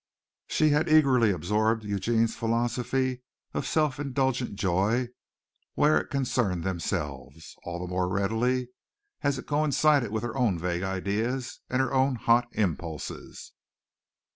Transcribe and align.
She 0.47 0.69
had 0.69 0.89
eagerly 0.89 1.29
absorbed 1.29 1.83
Eugene's 1.83 2.35
philosophy 2.35 3.21
of 3.53 3.67
self 3.67 3.99
indulgent 3.99 4.55
joy 4.55 5.09
where 5.75 5.99
it 6.01 6.09
concerned 6.09 6.63
themselves 6.63 7.55
all 7.65 7.77
the 7.79 7.85
more 7.87 8.09
readily 8.09 8.69
as 9.21 9.37
it 9.37 9.45
coincided 9.45 10.09
with 10.09 10.23
her 10.23 10.35
own 10.35 10.57
vague 10.57 10.81
ideas 10.81 11.59
and 11.69 11.83
her 11.83 11.93
own 11.93 12.15
hot 12.15 12.47
impulses. 12.53 13.51